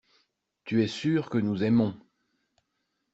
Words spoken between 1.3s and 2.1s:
nous aimons.